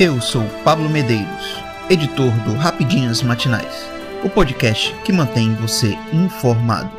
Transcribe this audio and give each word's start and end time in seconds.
Eu 0.00 0.20
sou 0.20 0.44
Pablo 0.62 0.88
Medeiros, 0.88 1.56
editor 1.90 2.30
do 2.44 2.54
Rapidinhas 2.54 3.20
Matinais, 3.20 3.82
o 4.24 4.30
podcast 4.30 4.94
que 5.02 5.12
mantém 5.12 5.56
você 5.56 5.94
informado. 6.12 6.92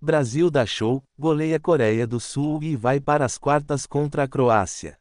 Brasil 0.00 0.48
dá 0.48 0.64
show, 0.64 1.02
goleia 1.18 1.58
Coreia 1.58 2.06
do 2.06 2.20
Sul 2.20 2.62
e 2.62 2.76
vai 2.76 3.00
para 3.00 3.24
as 3.24 3.36
quartas 3.36 3.84
contra 3.84 4.22
a 4.22 4.28
Croácia. 4.28 4.96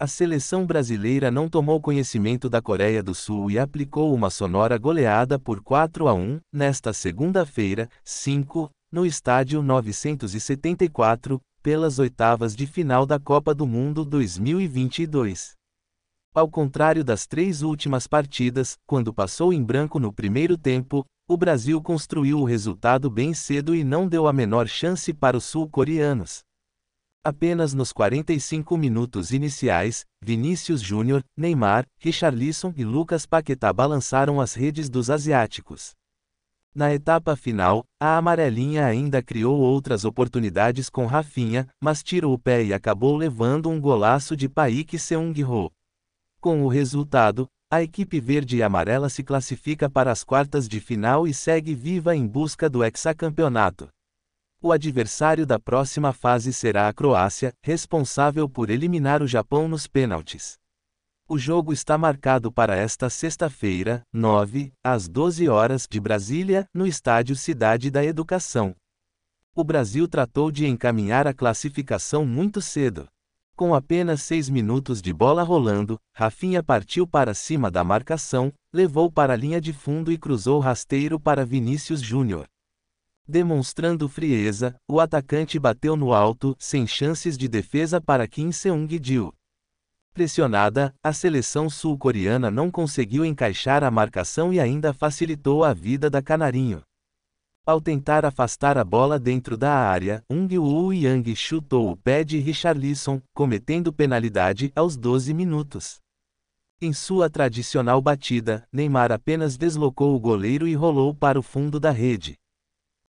A 0.00 0.06
seleção 0.06 0.64
brasileira 0.64 1.30
não 1.30 1.50
tomou 1.50 1.82
conhecimento 1.82 2.48
da 2.48 2.62
Coreia 2.62 3.02
do 3.02 3.14
Sul 3.14 3.50
e 3.50 3.58
aplicou 3.58 4.14
uma 4.14 4.30
sonora 4.30 4.78
goleada 4.78 5.38
por 5.38 5.62
4 5.62 6.08
a 6.08 6.14
1 6.14 6.40
nesta 6.50 6.94
segunda-feira, 6.94 7.90
5, 8.02 8.70
no 8.90 9.04
estádio 9.04 9.60
974, 9.60 11.38
pelas 11.62 11.98
oitavas 11.98 12.56
de 12.56 12.66
final 12.66 13.04
da 13.04 13.20
Copa 13.20 13.54
do 13.54 13.66
Mundo 13.66 14.02
2022. 14.02 15.57
Ao 16.34 16.48
contrário 16.48 17.02
das 17.02 17.26
três 17.26 17.62
últimas 17.62 18.06
partidas, 18.06 18.76
quando 18.86 19.12
passou 19.12 19.52
em 19.52 19.62
branco 19.62 19.98
no 19.98 20.12
primeiro 20.12 20.56
tempo, 20.56 21.04
o 21.26 21.36
Brasil 21.36 21.80
construiu 21.82 22.38
o 22.40 22.44
resultado 22.44 23.10
bem 23.10 23.34
cedo 23.34 23.74
e 23.74 23.82
não 23.82 24.06
deu 24.06 24.26
a 24.26 24.32
menor 24.32 24.68
chance 24.68 25.12
para 25.12 25.36
os 25.36 25.44
sul-coreanos. 25.44 26.40
Apenas 27.24 27.74
nos 27.74 27.92
45 27.92 28.76
minutos 28.76 29.32
iniciais, 29.32 30.04
Vinícius 30.22 30.80
Júnior, 30.80 31.22
Neymar, 31.36 31.84
Richarlison 31.98 32.72
e 32.76 32.84
Lucas 32.84 33.26
Paquetá 33.26 33.72
balançaram 33.72 34.40
as 34.40 34.54
redes 34.54 34.88
dos 34.88 35.10
asiáticos. 35.10 35.92
Na 36.74 36.94
etapa 36.94 37.34
final, 37.34 37.84
a 38.00 38.16
amarelinha 38.16 38.86
ainda 38.86 39.22
criou 39.22 39.58
outras 39.58 40.04
oportunidades 40.04 40.88
com 40.88 41.06
Rafinha, 41.06 41.66
mas 41.82 42.02
tirou 42.02 42.32
o 42.32 42.38
pé 42.38 42.64
e 42.64 42.72
acabou 42.72 43.16
levando 43.16 43.68
um 43.68 43.80
golaço 43.80 44.36
de 44.36 44.48
Paik 44.48 44.98
Seung-ho. 44.98 45.70
Com 46.40 46.62
o 46.64 46.68
resultado, 46.68 47.48
a 47.68 47.82
equipe 47.82 48.20
verde 48.20 48.56
e 48.56 48.62
amarela 48.62 49.08
se 49.08 49.24
classifica 49.24 49.90
para 49.90 50.12
as 50.12 50.22
quartas 50.22 50.68
de 50.68 50.80
final 50.80 51.26
e 51.26 51.34
segue 51.34 51.74
viva 51.74 52.14
em 52.14 52.26
busca 52.26 52.70
do 52.70 52.84
hexacampeonato. 52.84 53.88
O 54.62 54.72
adversário 54.72 55.44
da 55.44 55.58
próxima 55.58 56.12
fase 56.12 56.52
será 56.52 56.88
a 56.88 56.92
Croácia, 56.92 57.52
responsável 57.62 58.48
por 58.48 58.70
eliminar 58.70 59.22
o 59.22 59.26
Japão 59.26 59.68
nos 59.68 59.86
pênaltis. 59.86 60.56
O 61.28 61.36
jogo 61.36 61.72
está 61.72 61.98
marcado 61.98 62.50
para 62.50 62.74
esta 62.74 63.10
sexta-feira, 63.10 64.02
9, 64.12 64.72
às 64.82 65.08
12 65.08 65.48
horas 65.48 65.86
de 65.90 66.00
Brasília, 66.00 66.66
no 66.72 66.86
estádio 66.86 67.36
Cidade 67.36 67.90
da 67.90 68.04
Educação. 68.04 68.74
O 69.54 69.62
Brasil 69.62 70.08
tratou 70.08 70.50
de 70.50 70.66
encaminhar 70.66 71.26
a 71.26 71.34
classificação 71.34 72.24
muito 72.24 72.62
cedo. 72.62 73.08
Com 73.58 73.74
apenas 73.74 74.22
seis 74.22 74.48
minutos 74.48 75.02
de 75.02 75.12
bola 75.12 75.42
rolando, 75.42 75.98
Rafinha 76.14 76.62
partiu 76.62 77.08
para 77.08 77.34
cima 77.34 77.68
da 77.68 77.82
marcação, 77.82 78.52
levou 78.72 79.10
para 79.10 79.32
a 79.32 79.36
linha 79.36 79.60
de 79.60 79.72
fundo 79.72 80.12
e 80.12 80.16
cruzou 80.16 80.60
rasteiro 80.60 81.18
para 81.18 81.44
Vinícius 81.44 82.00
Júnior. 82.00 82.46
Demonstrando 83.26 84.08
frieza, 84.08 84.76
o 84.86 85.00
atacante 85.00 85.58
bateu 85.58 85.96
no 85.96 86.12
alto, 86.12 86.54
sem 86.56 86.86
chances 86.86 87.36
de 87.36 87.48
defesa 87.48 88.00
para 88.00 88.28
Kim 88.28 88.52
Seung-gil. 88.52 89.34
Pressionada, 90.14 90.94
a 91.02 91.12
seleção 91.12 91.68
sul-coreana 91.68 92.52
não 92.52 92.70
conseguiu 92.70 93.24
encaixar 93.24 93.82
a 93.82 93.90
marcação 93.90 94.52
e 94.52 94.60
ainda 94.60 94.92
facilitou 94.92 95.64
a 95.64 95.74
vida 95.74 96.08
da 96.08 96.22
Canarinho. 96.22 96.80
Ao 97.68 97.82
tentar 97.82 98.24
afastar 98.24 98.78
a 98.78 98.82
bola 98.82 99.18
dentro 99.18 99.54
da 99.54 99.70
área, 99.70 100.24
Ung-woo 100.30 100.90
Yang 100.90 101.36
chutou 101.36 101.90
o 101.90 101.96
pé 101.98 102.24
de 102.24 102.38
Richarlison, 102.38 103.20
cometendo 103.34 103.92
penalidade 103.92 104.72
aos 104.74 104.96
12 104.96 105.34
minutos. 105.34 105.98
Em 106.80 106.94
sua 106.94 107.28
tradicional 107.28 108.00
batida, 108.00 108.66
Neymar 108.72 109.12
apenas 109.12 109.58
deslocou 109.58 110.16
o 110.16 110.18
goleiro 110.18 110.66
e 110.66 110.74
rolou 110.74 111.14
para 111.14 111.38
o 111.38 111.42
fundo 111.42 111.78
da 111.78 111.90
rede. 111.90 112.38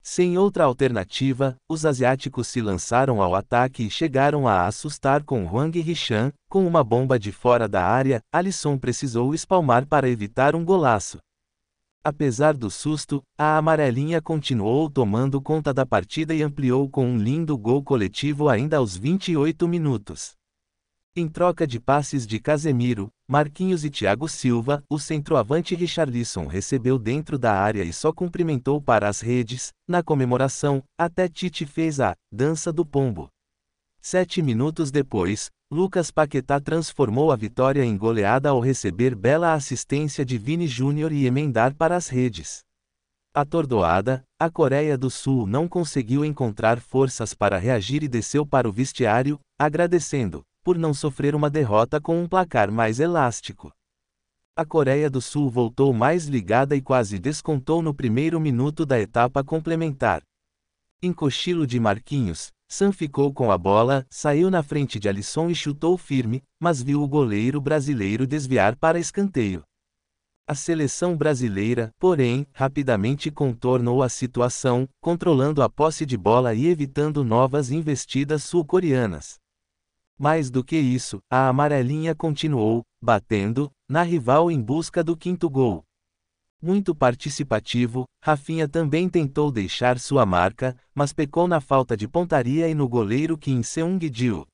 Sem 0.03 0.37
outra 0.37 0.65
alternativa, 0.65 1.57
os 1.67 1.87
asiáticos 1.87 2.47
se 2.47 2.61
lançaram 2.61 3.23
ao 3.23 3.35
ataque 3.35 3.85
e 3.85 3.91
chegaram 3.91 4.47
a 4.47 4.67
assustar 4.67 5.25
com 5.25 5.47
Huang 5.47 5.81
Richan, 5.81 6.31
com 6.51 6.67
uma 6.67 6.85
bomba 6.85 7.19
de 7.19 7.33
fora 7.33 7.67
da 7.67 7.87
área, 7.87 8.21
Alisson 8.31 8.77
precisou 8.77 9.33
espalmar 9.33 9.87
para 9.87 10.11
evitar 10.11 10.55
um 10.55 10.63
golaço. 10.63 11.17
Apesar 12.05 12.57
do 12.57 12.69
susto, 12.69 13.23
a 13.39 13.57
amarelinha 13.57 14.21
continuou 14.21 14.91
tomando 14.91 15.41
conta 15.41 15.73
da 15.73 15.87
partida 15.87 16.35
e 16.35 16.43
ampliou 16.43 16.91
com 16.91 17.07
um 17.07 17.17
lindo 17.17 17.57
gol 17.57 17.81
coletivo 17.81 18.49
ainda 18.49 18.79
aos 18.79 18.97
28 18.97 19.69
minutos. 19.69 20.33
Em 21.15 21.29
troca 21.29 21.65
de 21.65 21.79
passes 21.79 22.27
de 22.27 22.41
Casemiro, 22.41 23.09
Marquinhos 23.29 23.85
e 23.85 23.91
Thiago 23.91 24.29
Silva, 24.29 24.83
o 24.91 24.99
centroavante 24.99 25.77
Richarlison 25.77 26.47
recebeu 26.47 26.99
dentro 26.99 27.39
da 27.39 27.53
área 27.53 27.85
e 27.85 27.93
só 27.93 28.13
cumprimentou 28.13 28.83
para 28.83 29.09
as 29.09 29.21
redes. 29.21 29.71
Na 29.87 30.03
comemoração, 30.03 30.83
até 30.99 31.29
Tite 31.29 31.65
fez 31.67 32.01
a 32.01 32.17
dança 32.33 32.73
do 32.73 32.85
pombo. 32.85 33.29
Sete 34.05 34.43
minutos 34.43 34.91
depois, 34.91 35.49
Lucas 35.71 36.11
Paquetá 36.11 36.59
transformou 36.59 37.31
a 37.31 37.37
vitória 37.37 37.85
em 37.85 37.97
goleada 37.97 38.49
ao 38.49 38.59
receber 38.59 39.15
bela 39.15 39.55
assistência 39.55 40.25
de 40.25 40.37
Vini 40.37 40.67
Júnior 40.67 41.13
e 41.13 41.25
emendar 41.25 41.73
para 41.77 41.95
as 41.95 42.09
redes. 42.09 42.63
Atordoada, 43.33 44.25
a 44.41 44.51
Coreia 44.51 44.99
do 44.99 45.09
Sul 45.09 45.47
não 45.47 45.69
conseguiu 45.69 46.25
encontrar 46.25 46.81
forças 46.81 47.33
para 47.33 47.59
reagir 47.59 48.03
e 48.03 48.09
desceu 48.09 48.45
para 48.45 48.69
o 48.69 48.73
vestiário, 48.73 49.39
agradecendo, 49.57 50.43
por 50.65 50.77
não 50.77 50.93
sofrer 50.93 51.33
uma 51.37 51.49
derrota 51.49 52.01
com 52.01 52.21
um 52.21 52.27
placar 52.27 52.73
mais 52.73 52.99
elástico. 52.99 53.73
A 54.57 54.65
Coreia 54.67 55.09
do 55.09 55.21
Sul 55.21 55.49
voltou 55.49 55.93
mais 55.93 56.27
ligada 56.27 56.75
e 56.75 56.83
quase 56.83 57.21
descontou 57.21 57.81
no 57.81 57.95
primeiro 57.95 58.41
minuto 58.41 58.85
da 58.85 58.99
etapa 58.99 59.45
complementar. 59.45 60.23
Em 61.01 61.13
cochilo 61.13 61.67
de 61.67 61.79
Marquinhos, 61.79 62.51
Sam 62.75 62.91
ficou 62.91 63.31
com 63.35 63.53
a 63.53 63.59
bola, 63.59 64.07
saiu 64.09 64.51
na 64.51 64.63
frente 64.63 64.99
de 64.99 65.07
Alisson 65.07 65.51
e 65.51 65.55
chutou 65.55 65.99
firme, 65.99 66.43
mas 66.59 66.83
viu 66.83 67.03
o 67.03 67.07
goleiro 67.07 67.61
brasileiro 67.61 68.27
desviar 68.27 68.77
para 68.77 68.99
escanteio. 68.99 69.63
A 70.49 70.55
seleção 70.55 71.15
brasileira, 71.15 71.91
porém, 71.99 72.47
rapidamente 72.51 73.31
contornou 73.31 74.03
a 74.03 74.09
situação, 74.09 74.89
controlando 75.03 75.63
a 75.63 75.69
posse 75.69 76.07
de 76.07 76.17
bola 76.17 76.55
e 76.55 76.65
evitando 76.65 77.23
novas 77.23 77.71
investidas 77.71 78.43
sul-coreanas. 78.45 79.37
Mais 80.19 80.51
do 80.51 80.65
que 80.65 80.79
isso, 80.79 81.21
a 81.31 81.49
amarelinha 81.49 82.15
continuou, 82.15 82.83
batendo, 83.03 83.71
na 83.87 84.03
rival 84.03 84.51
em 84.51 84.59
busca 84.59 85.05
do 85.05 85.15
quinto 85.15 85.51
gol. 85.51 85.85
Muito 86.65 86.95
participativo, 86.95 88.05
Rafinha 88.23 88.69
também 88.69 89.09
tentou 89.09 89.51
deixar 89.51 89.99
sua 89.99 90.25
marca, 90.25 90.77
mas 90.95 91.13
pecou 91.13 91.49
na 91.49 91.61
falta 91.61 91.97
de 91.97 92.07
pontaria 92.07 92.69
e 92.69 92.75
no 92.75 92.89
goleiro 92.89 93.37
Kim 93.37 93.65
Seung-gil. 93.65 94.47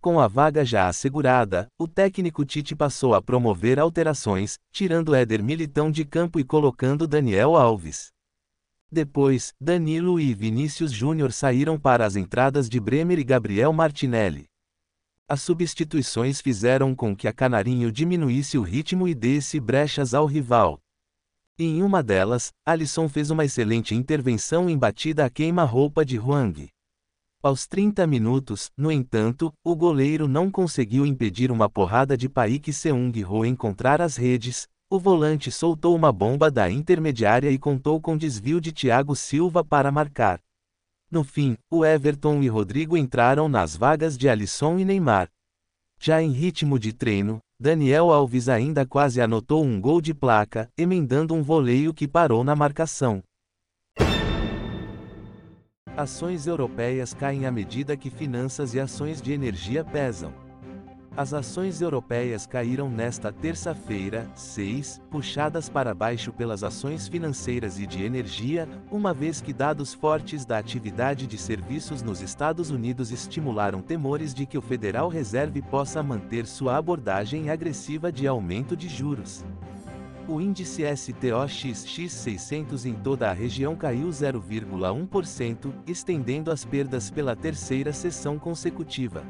Com 0.00 0.18
a 0.18 0.26
vaga 0.28 0.64
já 0.64 0.88
assegurada, 0.88 1.66
o 1.78 1.86
técnico 1.86 2.42
Tite 2.42 2.74
passou 2.74 3.14
a 3.14 3.20
promover 3.20 3.78
alterações, 3.78 4.56
tirando 4.72 5.14
Éder 5.14 5.42
Militão 5.42 5.90
de 5.90 6.06
campo 6.06 6.40
e 6.40 6.44
colocando 6.44 7.06
Daniel 7.06 7.54
Alves. 7.54 8.08
Depois, 8.90 9.52
Danilo 9.60 10.18
e 10.18 10.32
Vinícius 10.32 10.90
Júnior 10.90 11.32
saíram 11.32 11.78
para 11.78 12.06
as 12.06 12.16
entradas 12.16 12.66
de 12.66 12.80
Bremer 12.80 13.18
e 13.18 13.24
Gabriel 13.24 13.74
Martinelli. 13.74 14.46
As 15.28 15.42
substituições 15.42 16.40
fizeram 16.40 16.94
com 16.94 17.14
que 17.14 17.28
a 17.28 17.32
Canarinho 17.32 17.92
diminuísse 17.92 18.56
o 18.56 18.62
ritmo 18.62 19.06
e 19.06 19.14
desse 19.14 19.60
brechas 19.60 20.14
ao 20.14 20.24
rival. 20.24 20.80
Em 21.58 21.82
uma 21.82 22.02
delas, 22.02 22.52
Alisson 22.66 23.08
fez 23.08 23.30
uma 23.30 23.42
excelente 23.42 23.94
intervenção 23.94 24.68
em 24.68 24.76
batida 24.76 25.24
a 25.24 25.30
queima-roupa 25.30 26.04
de 26.04 26.18
Huang. 26.18 26.68
Aos 27.42 27.66
30 27.66 28.06
minutos, 28.06 28.70
no 28.76 28.92
entanto, 28.92 29.50
o 29.64 29.74
goleiro 29.74 30.28
não 30.28 30.50
conseguiu 30.50 31.06
impedir 31.06 31.50
uma 31.50 31.66
porrada 31.70 32.14
de 32.14 32.28
Paik 32.28 32.70
Seung-ho 32.74 33.46
encontrar 33.46 34.02
as 34.02 34.16
redes, 34.16 34.68
o 34.90 34.98
volante 34.98 35.50
soltou 35.50 35.96
uma 35.96 36.12
bomba 36.12 36.50
da 36.50 36.70
intermediária 36.70 37.50
e 37.50 37.58
contou 37.58 38.02
com 38.02 38.18
desvio 38.18 38.60
de 38.60 38.70
Thiago 38.70 39.16
Silva 39.16 39.64
para 39.64 39.90
marcar. 39.90 40.38
No 41.10 41.24
fim, 41.24 41.56
o 41.70 41.86
Everton 41.86 42.42
e 42.42 42.48
Rodrigo 42.48 42.98
entraram 42.98 43.48
nas 43.48 43.74
vagas 43.74 44.18
de 44.18 44.28
Alisson 44.28 44.78
e 44.78 44.84
Neymar. 44.84 45.30
Já 45.98 46.20
em 46.20 46.32
ritmo 46.32 46.78
de 46.78 46.92
treino, 46.92 47.40
Daniel 47.58 48.12
Alves 48.12 48.50
ainda 48.50 48.84
quase 48.84 49.18
anotou 49.18 49.64
um 49.64 49.80
gol 49.80 50.02
de 50.02 50.12
placa, 50.12 50.68
emendando 50.76 51.32
um 51.32 51.42
voleio 51.42 51.94
que 51.94 52.06
parou 52.06 52.44
na 52.44 52.54
marcação. 52.54 53.22
Ações 55.96 56.46
europeias 56.46 57.14
caem 57.14 57.46
à 57.46 57.50
medida 57.50 57.96
que 57.96 58.10
finanças 58.10 58.74
e 58.74 58.80
ações 58.80 59.22
de 59.22 59.32
energia 59.32 59.82
pesam. 59.82 60.45
As 61.16 61.32
ações 61.32 61.80
europeias 61.80 62.44
caíram 62.44 62.90
nesta 62.90 63.32
terça-feira, 63.32 64.30
6, 64.34 65.00
puxadas 65.10 65.66
para 65.66 65.94
baixo 65.94 66.30
pelas 66.30 66.62
ações 66.62 67.08
financeiras 67.08 67.78
e 67.78 67.86
de 67.86 68.04
energia, 68.04 68.68
uma 68.90 69.14
vez 69.14 69.40
que 69.40 69.54
dados 69.54 69.94
fortes 69.94 70.44
da 70.44 70.58
atividade 70.58 71.26
de 71.26 71.38
serviços 71.38 72.02
nos 72.02 72.20
Estados 72.20 72.70
Unidos 72.70 73.10
estimularam 73.10 73.80
temores 73.80 74.34
de 74.34 74.44
que 74.44 74.58
o 74.58 74.60
Federal 74.60 75.08
Reserve 75.08 75.62
possa 75.62 76.02
manter 76.02 76.44
sua 76.44 76.76
abordagem 76.76 77.48
agressiva 77.48 78.12
de 78.12 78.26
aumento 78.26 78.76
de 78.76 78.86
juros. 78.86 79.42
O 80.28 80.38
índice 80.38 80.82
STOXX 80.84 82.12
600 82.12 82.84
em 82.84 82.92
toda 82.92 83.30
a 83.30 83.32
região 83.32 83.74
caiu 83.74 84.08
0,1%, 84.08 85.72
estendendo 85.86 86.50
as 86.50 86.62
perdas 86.62 87.10
pela 87.10 87.34
terceira 87.34 87.90
sessão 87.90 88.38
consecutiva. 88.38 89.24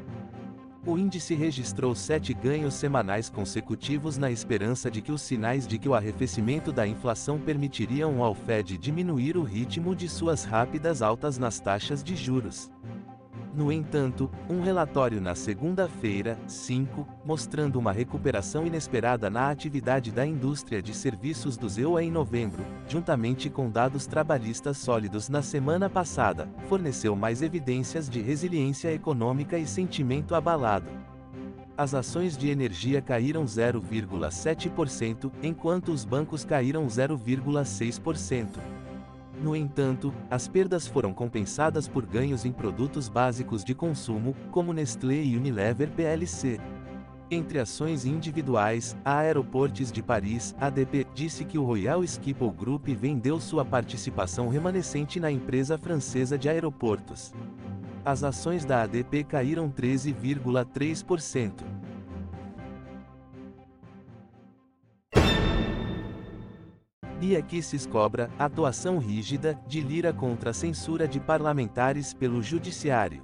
O 0.87 0.97
índice 0.97 1.35
registrou 1.35 1.93
sete 1.93 2.33
ganhos 2.33 2.73
semanais 2.75 3.29
consecutivos 3.29 4.17
na 4.17 4.31
esperança 4.31 4.89
de 4.89 5.01
que 5.01 5.11
os 5.11 5.21
sinais 5.21 5.67
de 5.67 5.77
que 5.77 5.89
o 5.89 5.93
arrefecimento 5.93 6.71
da 6.71 6.87
inflação 6.87 7.37
permitiriam 7.37 8.23
ao 8.23 8.33
Fed 8.33 8.77
diminuir 8.77 9.35
o 9.35 9.43
ritmo 9.43 9.93
de 9.93 10.07
suas 10.07 10.45
rápidas 10.45 11.01
altas 11.01 11.37
nas 11.37 11.59
taxas 11.59 12.01
de 12.01 12.15
juros. 12.15 12.71
No 13.57 13.71
entanto, 13.71 14.29
um 14.47 14.61
relatório 14.61 15.19
na 15.19 15.33
segunda-feira, 15.33 16.37
5, 16.45 17.07
mostrando 17.25 17.79
uma 17.79 17.91
recuperação 17.91 18.67
inesperada 18.67 19.31
na 19.31 19.49
atividade 19.49 20.11
da 20.11 20.23
indústria 20.23 20.79
de 20.79 20.93
serviços 20.93 21.57
do 21.57 21.67
EUA 21.67 22.03
em 22.03 22.11
novembro, 22.11 22.63
juntamente 22.87 23.49
com 23.49 23.67
dados 23.67 24.05
trabalhistas 24.05 24.77
sólidos 24.77 25.27
na 25.27 25.41
semana 25.41 25.89
passada, 25.89 26.47
forneceu 26.69 27.15
mais 27.15 27.41
evidências 27.41 28.07
de 28.07 28.21
resiliência 28.21 28.93
econômica 28.93 29.57
e 29.57 29.65
sentimento 29.65 30.35
abalado. 30.35 30.91
As 31.75 31.95
ações 31.95 32.37
de 32.37 32.49
energia 32.49 33.01
caíram 33.01 33.43
0,7%, 33.43 35.31
enquanto 35.41 35.91
os 35.91 36.05
bancos 36.05 36.45
caíram 36.45 36.85
0,6%. 36.85 38.49
No 39.41 39.55
entanto, 39.55 40.13
as 40.29 40.47
perdas 40.47 40.87
foram 40.87 41.13
compensadas 41.13 41.87
por 41.87 42.05
ganhos 42.05 42.43
em 42.43 42.51
produtos 42.51 43.07
básicos 43.07 43.63
de 43.63 43.75
consumo, 43.75 44.35
como 44.51 44.73
Nestlé 44.73 45.21
e 45.21 45.37
Unilever 45.37 45.91
PLC. 45.91 46.59
Entre 47.29 47.59
ações 47.59 48.05
individuais, 48.05 48.95
a 49.03 49.17
Aeroportes 49.17 49.91
de 49.91 50.01
Paris, 50.01 50.55
ADP, 50.59 51.05
disse 51.13 51.43
que 51.43 51.57
o 51.57 51.63
Royal 51.63 52.01
Schiphol 52.07 52.51
Group 52.51 52.87
vendeu 52.87 53.39
sua 53.39 53.65
participação 53.65 54.47
remanescente 54.47 55.19
na 55.19 55.29
empresa 55.29 55.77
francesa 55.77 56.37
de 56.37 56.47
aeroportos. 56.47 57.33
As 58.05 58.23
ações 58.23 58.63
da 58.63 58.83
ADP 58.83 59.25
caíram 59.25 59.69
13,3%. 59.69 61.76
Bia 67.19 67.41
Kicis 67.41 67.87
cobra 67.87 68.29
atuação 68.37 68.99
rígida 68.99 69.59
de 69.67 69.81
Lira 69.81 70.13
contra 70.13 70.51
a 70.51 70.53
censura 70.53 71.07
de 71.07 71.19
parlamentares 71.19 72.13
pelo 72.13 72.43
Judiciário. 72.43 73.23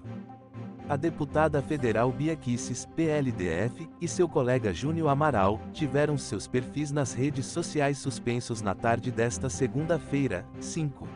A 0.89 0.95
deputada 0.95 1.61
federal 1.61 2.11
Bia 2.11 2.35
Kicis, 2.35 2.87
PLDF, 2.95 3.87
e 4.01 4.07
seu 4.07 4.27
colega 4.27 4.73
Júnior 4.73 5.09
Amaral 5.09 5.61
tiveram 5.71 6.17
seus 6.17 6.47
perfis 6.47 6.91
nas 6.91 7.13
redes 7.13 7.45
sociais 7.45 7.99
suspensos 7.99 8.63
na 8.63 8.73
tarde 8.73 9.11
desta 9.11 9.47
segunda-feira, 9.47 10.43
5. 10.59 11.07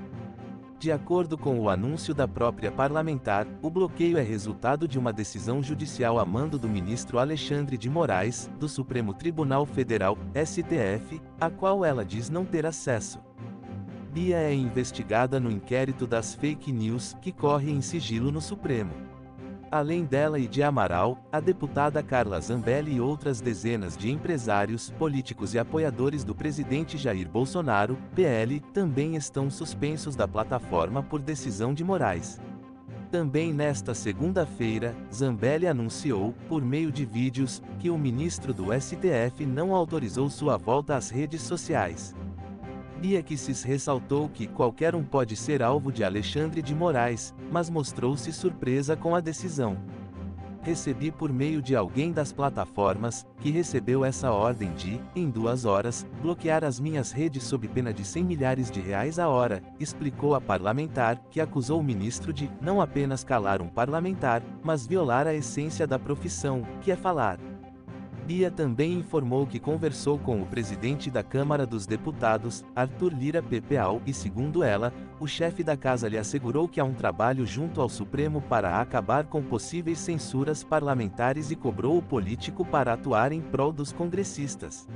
De 0.80 0.92
acordo 0.92 1.40
com 1.40 1.60
o 1.60 1.70
anúncio 1.70 2.14
da 2.14 2.28
própria 2.28 2.72
parlamentar, 2.72 3.48
o 3.64 3.70
bloqueio 3.70 4.16
é 4.16 4.22
resultado 4.22 4.88
de 4.88 5.00
uma 5.00 5.12
decisão 5.12 5.64
judicial 5.64 6.20
a 6.20 6.26
mando 6.26 6.60
do 6.60 6.70
ministro 6.70 7.18
Alexandre 7.18 7.80
de 7.80 7.90
Moraes, 7.90 8.48
do 8.60 8.70
Supremo 8.70 9.12
Tribunal 9.12 9.66
Federal, 9.66 10.16
STF, 10.36 11.20
a 11.42 11.50
qual 11.50 11.84
ela 11.84 12.06
diz 12.06 12.30
não 12.30 12.46
ter 12.46 12.64
acesso. 12.64 13.20
Bia 14.14 14.38
é 14.38 14.54
investigada 14.54 15.40
no 15.40 15.50
inquérito 15.50 16.06
das 16.06 16.36
fake 16.36 16.72
news, 16.72 17.16
que 17.22 17.32
corre 17.32 17.72
em 17.72 17.82
sigilo 17.82 18.32
no 18.32 18.40
Supremo. 18.40 19.07
Além 19.70 20.06
dela 20.06 20.40
e 20.40 20.48
de 20.48 20.64
Amaral, 20.64 21.18
a 21.30 21.42
deputada 21.42 22.02
Carla 22.02 22.40
Zambelli 22.40 22.96
e 22.96 23.02
outras 23.02 23.42
dezenas 23.42 23.98
de 23.98 24.10
empresários, 24.10 24.90
políticos 24.92 25.54
e 25.54 25.60
apoiadores 25.60 26.24
do 26.24 26.34
presidente 26.34 26.98
Jair 26.98 27.28
Bolsonaro, 27.28 27.98
PL, 28.16 28.62
também 28.74 29.18
estão 29.18 29.50
suspensos 29.50 30.16
da 30.16 30.26
plataforma 30.26 31.04
por 31.04 31.20
decisão 31.20 31.74
de 31.74 31.84
Moraes. 31.84 32.40
Também 33.12 33.54
nesta 33.54 33.94
segunda-feira, 33.94 34.96
Zambelli 35.14 35.68
anunciou, 35.68 36.34
por 36.48 36.62
meio 36.62 36.92
de 36.92 37.06
vídeos, 37.06 37.62
que 37.78 37.90
o 37.90 37.98
ministro 37.98 38.54
do 38.54 38.68
STF 38.74 39.46
não 39.46 39.76
autorizou 39.76 40.30
sua 40.30 40.58
volta 40.58 40.96
às 40.96 41.10
redes 41.10 41.42
sociais. 41.42 42.16
Bia 43.00 43.22
Kicis 43.22 43.62
ressaltou 43.62 44.28
que 44.28 44.48
qualquer 44.48 44.96
um 44.96 45.04
pode 45.04 45.36
ser 45.36 45.62
alvo 45.62 45.92
de 45.92 46.04
Alexandre 46.04 46.64
de 46.64 46.74
Moraes, 46.74 47.32
mas 47.52 47.70
mostrou-se 47.70 48.34
surpresa 48.34 48.96
com 48.98 49.14
a 49.14 49.20
decisão. 49.20 49.78
Recebi 50.64 51.12
por 51.12 51.32
meio 51.32 51.62
de 51.62 51.76
alguém 51.76 52.12
das 52.12 52.34
plataformas, 52.34 53.26
que 53.40 53.52
recebeu 53.52 54.04
essa 54.04 54.32
ordem 54.32 54.74
de, 54.74 55.00
em 55.16 55.30
duas 55.30 55.64
horas, 55.64 56.06
bloquear 56.24 56.64
as 56.64 56.80
minhas 56.80 57.12
redes 57.12 57.44
sob 57.44 57.68
pena 57.68 57.94
de 57.94 58.04
100 58.04 58.24
milhares 58.24 58.72
de 58.72 58.82
reais 58.82 59.20
a 59.20 59.30
hora, 59.30 59.62
explicou 59.80 60.34
a 60.34 60.42
parlamentar, 60.42 61.22
que 61.30 61.40
acusou 61.40 61.80
o 61.80 61.84
ministro 61.84 62.34
de, 62.34 62.50
não 62.60 62.82
apenas 62.82 63.24
calar 63.24 63.62
um 63.62 63.70
parlamentar, 63.70 64.42
mas 64.64 64.88
violar 64.88 65.28
a 65.28 65.36
essência 65.36 65.86
da 65.86 66.00
profissão, 66.00 66.64
que 66.82 66.92
é 66.92 66.96
falar. 66.96 67.40
Bia 68.28 68.52
também 68.52 68.96
informou 68.96 69.48
que 69.48 69.58
conversou 69.58 70.20
com 70.20 70.42
o 70.42 70.46
presidente 70.46 71.10
da 71.10 71.24
Câmara 71.24 71.66
dos 71.66 71.88
Deputados, 71.88 72.62
Arthur 72.76 73.14
Lira 73.14 73.42
Pepeal, 73.42 74.02
e 74.06 74.14
segundo 74.14 74.66
ela, 74.66 74.92
o 75.18 75.26
chefe 75.26 75.64
da 75.64 75.78
casa 75.78 76.10
lhe 76.10 76.18
assegurou 76.18 76.68
que 76.68 76.82
há 76.82 76.84
um 76.84 76.94
trabalho 76.94 77.46
junto 77.46 77.80
ao 77.80 77.88
Supremo 77.88 78.42
para 78.42 78.82
acabar 78.82 79.28
com 79.28 79.42
possíveis 79.42 79.98
censuras 80.00 80.62
parlamentares 80.62 81.52
e 81.52 81.56
cobrou 81.56 81.98
o 81.98 82.02
político 82.02 82.66
para 82.66 82.92
atuar 82.92 83.32
em 83.32 83.40
prol 83.40 83.72
dos 83.72 83.94
congressistas. 83.94 84.90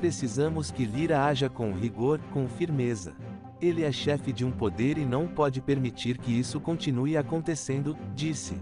Precisamos 0.00 0.72
que 0.72 0.84
Lira 0.84 1.26
haja 1.26 1.48
com 1.48 1.70
rigor, 1.70 2.18
com 2.32 2.48
firmeza. 2.48 3.14
Ele 3.62 3.84
é 3.84 3.92
chefe 3.92 4.32
de 4.32 4.44
um 4.44 4.50
poder 4.50 4.98
e 4.98 5.04
não 5.04 5.28
pode 5.28 5.60
permitir 5.60 6.18
que 6.18 6.36
isso 6.36 6.58
continue 6.58 7.16
acontecendo, 7.16 7.96
disse. 8.16 8.60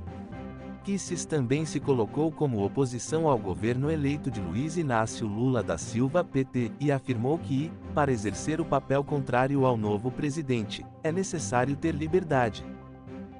Kisses 0.86 1.24
também 1.24 1.64
se 1.64 1.80
colocou 1.80 2.30
como 2.30 2.64
oposição 2.64 3.26
ao 3.26 3.36
governo 3.36 3.90
eleito 3.90 4.30
de 4.30 4.40
Luiz 4.40 4.76
Inácio 4.76 5.26
Lula 5.26 5.60
da 5.60 5.76
Silva 5.76 6.22
PT 6.22 6.70
e 6.78 6.92
afirmou 6.92 7.36
que, 7.38 7.72
para 7.92 8.12
exercer 8.12 8.60
o 8.60 8.64
papel 8.64 9.02
contrário 9.02 9.66
ao 9.66 9.76
novo 9.76 10.12
presidente, 10.12 10.86
é 11.02 11.10
necessário 11.10 11.74
ter 11.74 11.92
liberdade. 11.92 12.64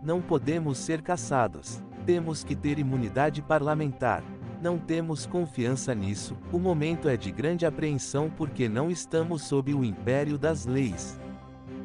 Não 0.03 0.21
podemos 0.21 0.77
ser 0.77 1.03
caçados. 1.03 1.81
Temos 2.05 2.43
que 2.43 2.57
ter 2.57 2.81
imunidade 2.81 3.41
parlamentar. 3.41 4.25
Não 4.61 4.77
temos 4.77 5.25
confiança 5.25 5.95
nisso. 5.95 6.37
O 6.51 6.59
momento 6.59 7.09
é 7.09 7.17
de 7.17 7.31
grande 7.31 7.65
apreensão 7.65 8.29
porque 8.29 8.69
não 8.69 8.91
estamos 8.91 9.43
sob 9.43 9.73
o 9.73 9.85
império 9.85 10.37
das 10.37 10.67
leis. 10.67 11.17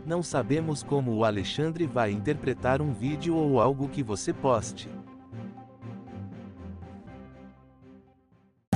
Não 0.07 0.23
sabemos 0.23 0.81
como 0.81 1.13
o 1.13 1.23
Alexandre 1.23 1.85
vai 1.85 2.09
interpretar 2.11 2.81
um 2.81 2.91
vídeo 2.91 3.35
ou 3.35 3.61
algo 3.61 3.87
que 3.87 4.01
você 4.01 4.33
poste. 4.33 4.89